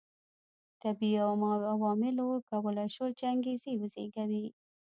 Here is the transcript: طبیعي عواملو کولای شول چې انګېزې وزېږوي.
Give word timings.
طبیعي 0.81 1.19
عواملو 1.73 2.27
کولای 2.49 2.87
شول 2.95 3.11
چې 3.19 3.25
انګېزې 3.33 3.71
وزېږوي. 3.77 4.45